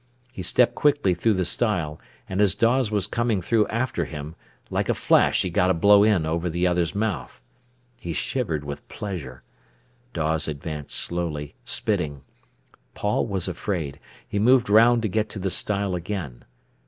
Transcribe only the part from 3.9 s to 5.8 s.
him, like a flash he got a